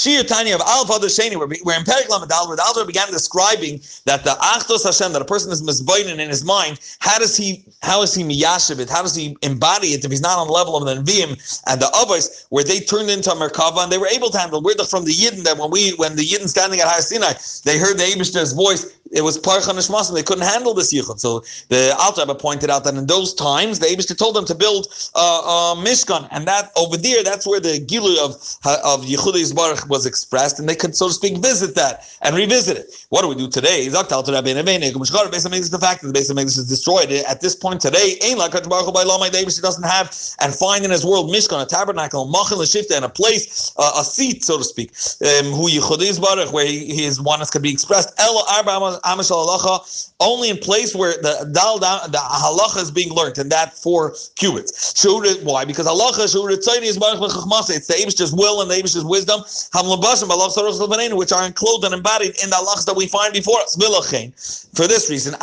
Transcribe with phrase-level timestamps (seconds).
[0.00, 4.24] Shiur Tanya of Aleph Adar Sheini, where in Perik Lamadal, where the began describing that
[4.24, 8.02] the Achdus Hashem, that a person is misboinen in his mind, how does he how
[8.02, 8.88] is he miyashiv it?
[8.88, 11.80] How does he embody it if he's not on the level of the Nevi'im and
[11.80, 14.62] the Avos, where they turned into a Merkava and they were able to handle.
[14.62, 17.78] We're from the Yidden that when we when the Yidden standing at Har Sinai, they
[17.78, 20.14] heard the Abishter's voice it was Parchan Nishmasim.
[20.14, 21.18] They couldn't handle this yichud.
[21.18, 24.86] So the Alter pointed out that in those times, the Abishter told them to build
[25.14, 28.34] a, a Mishkan, and that over there, that's where the Giluy of
[28.84, 32.78] of Yichud Yisbarach was expressed, and they could, so to speak, visit that and revisit
[32.78, 33.06] it.
[33.10, 33.88] What do we do today?
[33.88, 34.10] The fact
[36.02, 40.84] that the of Megiddo is destroyed at this point today, David doesn't have and find
[40.84, 44.58] in his world Mishkan, a tabernacle, Machin Lashifta, and a place, uh, a seat, so
[44.58, 44.92] to speak,
[45.26, 45.52] um,
[46.52, 48.12] where he, his oneness could be expressed.
[50.22, 55.00] Only in place where the dal the halacha is being learned, and that four cubits.
[55.42, 55.64] Why?
[55.64, 56.32] Because halacha is
[57.70, 59.40] it's the Abish's will and the Abish's wisdom,
[61.16, 63.76] which are enclosed and embodied in the halachas that we find before us.
[64.74, 65.34] For this reason,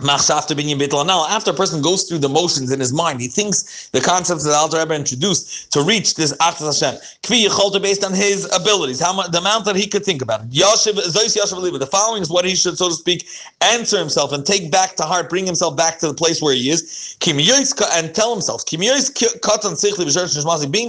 [0.00, 4.44] now, after a person goes through the motions in his mind, he thinks the concepts
[4.44, 7.00] that Alter Rebbe introduced to reach this Achdus Hashem.
[7.24, 10.50] Kvi based on his abilities, how much, the amount that he could think about it.
[10.50, 13.26] The following is what he should, so to speak,
[13.60, 16.70] answer himself and take back to heart, bring himself back to the place where he
[16.70, 17.16] is.
[17.26, 18.90] And tell himself, being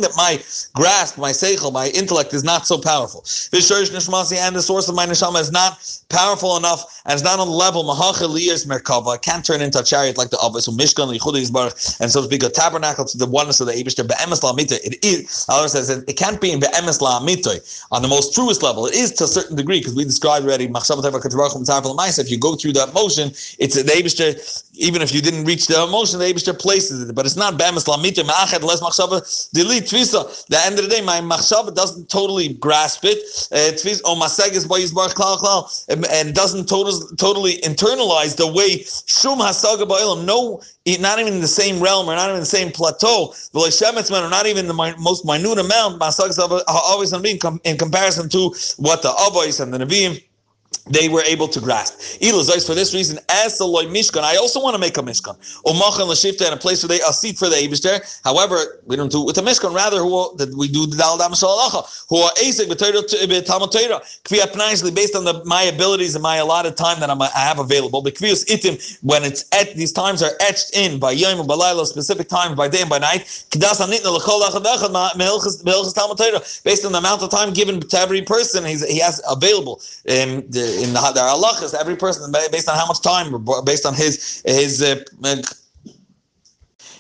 [0.02, 0.40] that my
[0.76, 3.22] grasp, my seichel, my intellect is not so powerful.
[3.52, 7.54] And the source of my neshama is not powerful enough and is not on the
[7.54, 7.90] level.
[9.08, 12.28] I can't turn into a chariot like the Avos, so Mishkan, Yichud and so to
[12.28, 14.80] speak, a tabernacle to the oneness of the Abishter, Be'emes La'amitoy.
[14.84, 17.86] It is, Allah says, it can't be in Be'emes La'amitoy.
[17.92, 20.66] On the most truest level, it is to a certain degree, because we described already,
[20.66, 24.36] if you go through that motion, it's the Abishter,
[24.80, 28.24] even if you didn't reach the emotion, the Abishter places it, but it's not La'amitoy,
[28.24, 30.46] Ma'achet, less Machshava, delete Tvisa.
[30.48, 33.18] The end of the day, my Machshava doesn't totally grasp it,
[33.52, 35.40] uh, Tvisa, oh, Maseg is by Yisbar Klal
[36.10, 40.62] and doesn't totally, totally internalize the way Shum hasaga ba'ilam, no,
[41.00, 43.34] not even in the same realm or not even in the same plateau.
[43.54, 46.00] or not even the most minute amount.
[46.00, 50.24] Masagas always in comparison to what the Avos and the Nevi'im
[50.90, 52.00] they were able to grasp.
[52.22, 55.38] Elozois, for this reason, as the loy mishkan, I also want to make a mishkan.
[55.66, 58.02] Umachan l'shifta in a place where they a seat for the there.
[58.24, 59.74] However, we don't do it with a mishkan.
[59.76, 61.32] Rather, who that we do the dal dam
[62.10, 63.04] who are asik b'tayra
[64.24, 67.60] kviat nicely based on the, my abilities and my allotted time that I'm, I have
[67.60, 68.02] available.
[68.02, 72.28] But kvius itim when it's at these times are etched in by yom and specific
[72.30, 73.46] times by day and by night.
[73.52, 73.82] Based
[76.86, 79.82] on the amount of time given to every person, he has available.
[80.10, 81.74] Um, the, in the, are halachas.
[81.74, 84.82] Every person based on how much time, based on his his.
[84.82, 85.42] Uh,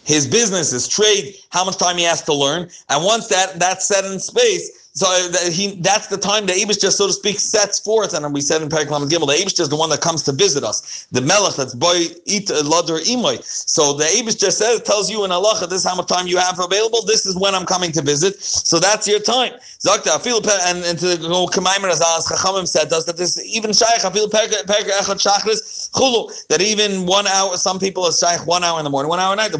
[0.05, 3.87] his business, his trade, how much time he has to learn, and once that that's
[3.87, 7.39] set in space, so uh, he, that's the time the Abish just, so to speak,
[7.39, 8.13] sets forth.
[8.13, 10.63] And we said in Periklam Gimel, the Abish is the one that comes to visit
[10.63, 11.07] us.
[11.11, 13.43] The Melech, that's boy, eat, uh, ladr, imoy.
[13.43, 16.37] So the Abish just says, tells you in Allah, this is how much time you
[16.37, 17.03] have available.
[17.05, 18.41] This is when I'm coming to visit.
[18.41, 19.53] So that's your time.
[19.79, 24.03] Zakta, feel and, and to go Kamaimer as Chachamim said us that this even Shaykh,
[24.03, 28.63] I feel Perk Echad Shachris, Chulu, that even one hour, some people are Shaykh one
[28.63, 29.53] hour in the morning, one hour at night.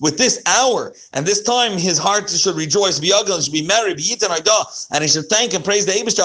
[0.00, 3.94] With this hour and this time, his heart should rejoice, be ugly, should be merry,
[4.92, 6.18] and he should thank and praise the Eibush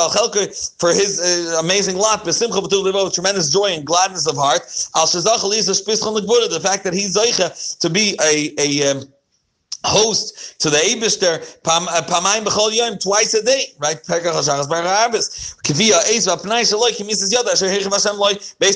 [0.78, 2.24] for his uh, amazing lot,
[3.06, 4.62] with tremendous joy and gladness of heart.
[4.96, 7.14] Al The fact that he's
[7.80, 9.13] to be a, a um,
[9.86, 14.00] host to the Abishter uh, Pamaim B'chol Yom twice a day, right?
[14.08, 14.26] Based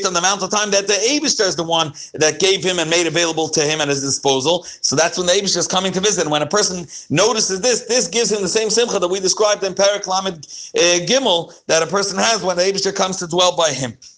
[0.06, 2.90] on the amount of time that the Abishter is the one that gave him and
[2.90, 4.64] made available to him at his disposal.
[4.82, 6.24] So that's when the Abishter is coming to visit.
[6.24, 9.64] And when a person notices this, this gives him the same simcha that we described
[9.64, 10.46] in Parak Lamed
[10.76, 13.98] uh, Gimel that a person has when the Abishter comes to dwell by him.